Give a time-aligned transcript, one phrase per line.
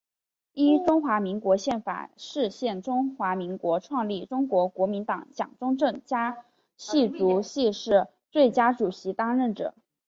[0.53, 6.43] 依中华民国宪法释宪中华民国创立中国国民党蒋中正家
[6.75, 9.75] 系族系是最佳主席当任者。